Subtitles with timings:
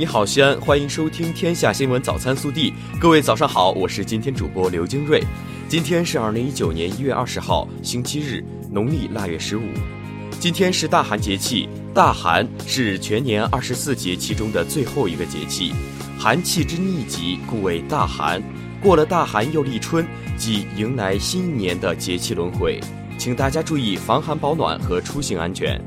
[0.00, 2.70] 你好，西安，欢迎收听《天下新闻早餐速递》。
[2.98, 5.22] 各位早上好，我是今天主播刘金瑞。
[5.68, 8.42] 今天是二零一九年一月二十号，星期日，
[8.72, 9.62] 农历腊月十五。
[10.38, 15.74] 今天是大寒节气，大寒是全年二十四节气中的最后一个节气，
[16.18, 18.42] 寒气之逆极，故为大寒。
[18.82, 22.80] 过了大寒又立春，即迎来新一年的节气轮回，
[23.18, 25.78] 请大家注意防寒保暖和出行安全。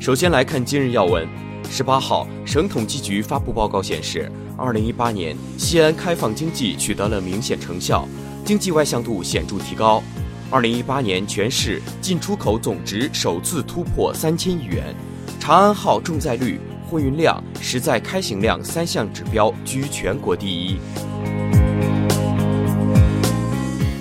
[0.00, 1.24] 首先来看今日要闻。
[1.70, 8.06] 十八号，省统计局发布报告显示，二零一八年西安开放经济取得了明显成效，
[8.44, 10.02] 经济外向度显著提高。
[10.50, 14.94] 二零一八年全市进出口总值首次突破三千亿元，
[15.40, 20.76] 长安号重载率、货运量、实在开行量三项指标居全国第一。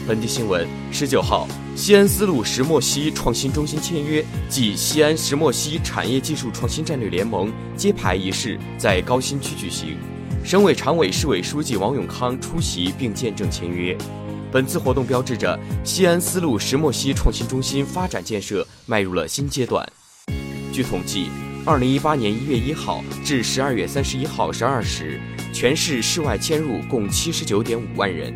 [0.08, 1.48] 本地新闻，十九号。
[1.76, 9.98] 西安丝路石墨烯创新中心签约暨西安石墨烯产业技术创新战略联盟揭牌仪式在高新区举行，
[10.46, 13.98] 省委常委、市委书记王永康出席并见证签约。
[14.52, 19.86] 本次活动标志着西安丝路石墨烯创新中心发展建设迈入了新阶段。
[20.72, 21.26] 据统计，
[21.66, 25.20] 二零一八年一月一号至十二月三十一号十二时，
[25.52, 28.32] 全市市外迁入共七十九点五万人。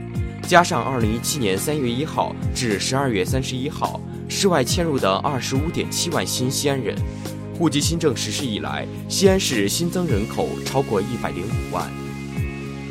[0.48, 6.96] 加上二零一七年三月一号至十二月三十一号市外迁入的二十五点七万新西安人，
[7.58, 11.92] 户籍新政实施以来，西安市新增人口超过一百零五万。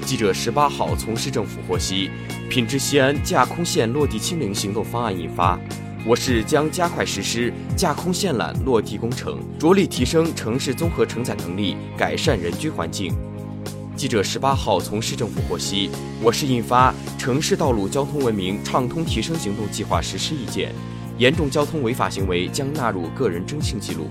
[0.04, 2.10] 记者十八号从市政府获悉，
[2.50, 5.58] 品质西安架空线落地清零行动方案印发，
[6.04, 13.14] 我市将加快实施架空线缆落地工程，着力提升城市综合承载能力，改善人居环境。
[13.96, 15.90] 记者十八号从市政府获悉，
[16.22, 20.70] 我市印发《城市道路交通文明畅通提升行动计划实施意见》，
[21.16, 24.08] 严重交通违法行为将纳入个人征信记录。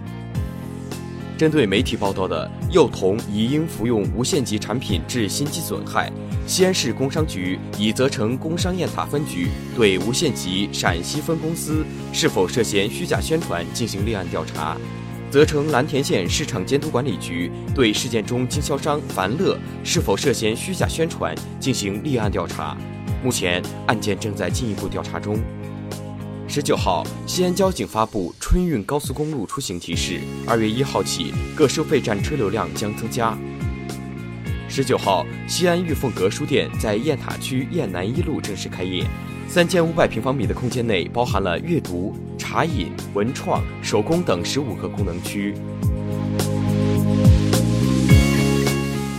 [1.38, 6.11] 针对媒体报道的幼童疑因服用无限极产品致心肌损害，
[6.47, 14.75] 西安市工商局已责成工商雁塔分局对无限极陕西分公司是否涉嫌虚假宣传进行立案调查。
[15.35, 22.78] 责成蓝田县市场监督管理局对事件中经销商凡乐是否涉嫌虚假宣传进行立案调查，
[23.22, 25.38] 目前案件正在进一步调查中。
[26.47, 33.38] 十九号，西安交警发布春运高速公路出行提示，二月一号起各收费站车流量将增加。
[34.69, 39.06] 十九号，西安玉凤阁书店在雁塔区雁南一路正式开业。
[39.50, 42.16] 三千五百平方米的空间内，包含了阅读、
[42.55, 45.53] 茶饮、文创、手工等十五个功能区。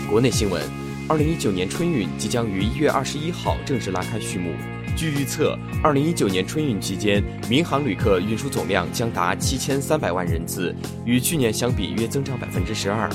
[0.08, 0.62] 国内新闻：
[1.06, 4.52] 二零一九年春运即将于一月二十一号正式拉开序幕。
[4.96, 13.06] 据预测，二零一九年春运期间，民航旅客运输总量将达七千三百万人次，与去年相比约增长百分之十二。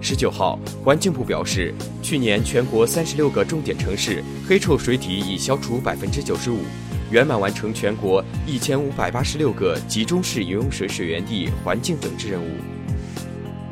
[0.00, 6.60] 十九号，环境部表示，去年全国三十六个重点城市黑臭水体已消除百分之九十五，
[7.10, 12.48] 圆满完成全国一千五百八十六个集中式饮用水水源地环境整治任务。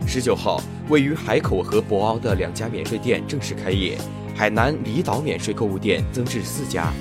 [0.07, 3.97] 十九号，位于海口和博鳌的两家免税店正式开业，
[4.35, 6.93] 海南离岛免税购物店增至四家。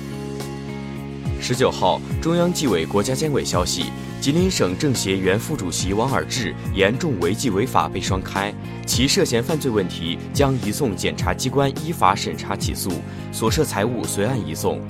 [1.40, 3.86] 十九号，中央纪委国家监委消息。
[4.20, 8.54] 吉林省政协原副主席王尔志严重违纪违法被双开，
[8.86, 12.92] 其涉嫌犯罪问题将移送检察机关依法审查起诉，
[13.32, 14.80] 所涉财物随案移送。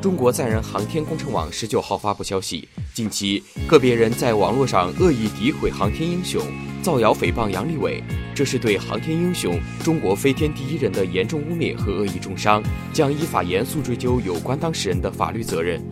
[0.00, 6.40] 中国载人航天工程网十九号发布消息，近期个别人在网络上恶意诋毁航天英雄，
[6.82, 8.02] 造谣诽谤杨利伟，
[8.34, 12.62] 这是对航天英雄、中国飞天第一人的严重污蔑和恶意重伤，
[12.92, 15.82] 将依法严肃追究有关当事人的法律责任。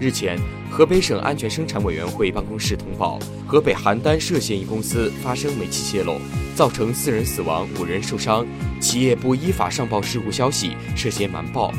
[0.00, 0.38] 日前。
[0.70, 6.18] 河北省安全生产委员会办公室通报，河北邯郸涉嫌一公司发生煤气泄漏，
[6.56, 8.44] 造成四人死亡、五人受伤，
[8.80, 11.72] 企业不依法上报事故消息，涉嫌瞒报。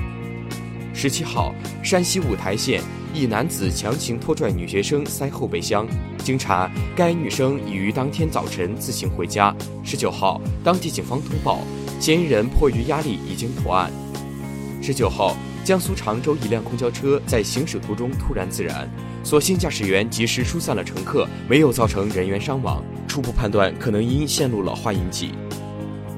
[0.96, 2.82] 十七号，山西五台县
[3.14, 5.86] 一男子强行拖拽女学生塞后备箱，
[6.24, 9.54] 经查，该女生已于当天早晨自行回家。
[9.84, 11.60] 十九号，当地警方通报，
[12.00, 13.92] 嫌疑人迫于压力已经投案。
[14.82, 15.36] 十九号。
[15.66, 18.88] 江苏常州一辆公交车在行驶途中突然自燃，
[19.24, 22.84] 所幸驾驶员及时疏散了乘客，没有造成人员伤亡。
[23.08, 25.32] 初步判断可能因线路老化引起。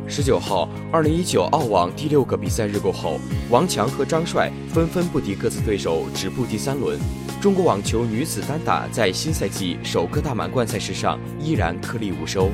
[0.10, 3.20] 十九号，二零一九澳网第六个比赛日过后，
[3.50, 6.98] 王强和张帅纷纷不敌各自对手，止步第三轮。
[7.42, 12.50] 中国网球女子单打在新赛季首个大满贯赛事上依然颗粒无收。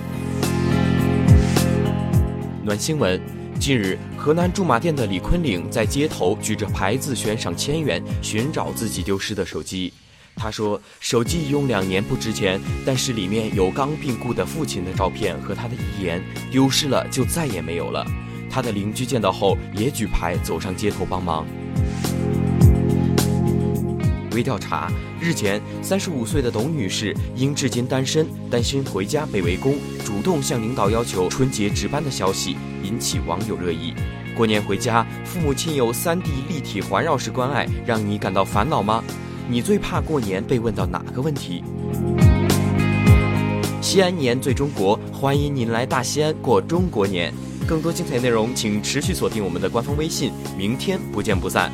[2.64, 3.22] 暖新闻。
[3.60, 9.94] 近日，河南驻马店的李坤岭在街头举着牌子悬赏千元寻找自己丢失的手机。
[10.36, 16.22] 他说，手机用两年不值钱，但是里面有刚病故的父亲的照片和他的遗言，
[16.52, 18.06] 丢失了就再也没有了。
[18.50, 21.46] 他的邻居见到后也举牌走上街头帮忙。
[24.34, 24.92] 微调查：
[25.22, 33.94] 日前，三十五岁的董女士因至今单身，担心回家被围攻，主动向领导要求春节值班的消息引起网友热议。
[34.36, 39.04] 过年回家，父母亲友三 D 立体环绕式关爱，让你感到烦恼吗？
[39.50, 41.64] 你最怕过年被问到哪个问题？
[43.82, 47.34] 西安年最中国，欢迎您来大西安过中国年。
[47.68, 50.32] 更多精彩内容，请持续锁定我们的官方微信。
[50.58, 51.72] 明天不见不散。